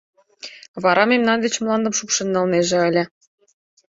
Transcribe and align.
Вара 0.83 1.03
мемнан 1.11 1.39
деч 1.45 1.53
мландым 1.61 1.93
шупшын 1.97 2.27
налнеже 2.35 2.79
ыле. 2.89 3.03